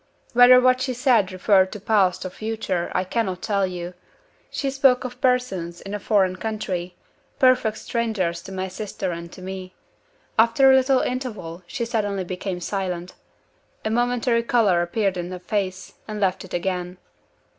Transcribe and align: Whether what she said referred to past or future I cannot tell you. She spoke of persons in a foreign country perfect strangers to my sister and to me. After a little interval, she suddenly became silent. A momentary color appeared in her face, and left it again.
Whether 0.33 0.59
what 0.59 0.81
she 0.81 0.95
said 0.95 1.31
referred 1.31 1.71
to 1.73 1.79
past 1.79 2.25
or 2.25 2.31
future 2.31 2.91
I 2.95 3.03
cannot 3.03 3.43
tell 3.43 3.67
you. 3.67 3.93
She 4.49 4.71
spoke 4.71 5.03
of 5.03 5.21
persons 5.21 5.79
in 5.79 5.93
a 5.93 5.99
foreign 5.99 6.37
country 6.37 6.95
perfect 7.37 7.77
strangers 7.77 8.41
to 8.41 8.51
my 8.51 8.67
sister 8.67 9.11
and 9.11 9.31
to 9.31 9.43
me. 9.43 9.75
After 10.39 10.71
a 10.71 10.75
little 10.75 11.01
interval, 11.01 11.61
she 11.67 11.85
suddenly 11.85 12.23
became 12.23 12.61
silent. 12.61 13.13
A 13.85 13.91
momentary 13.91 14.41
color 14.41 14.81
appeared 14.81 15.17
in 15.17 15.29
her 15.31 15.37
face, 15.37 15.93
and 16.07 16.19
left 16.19 16.43
it 16.43 16.55
again. 16.55 16.97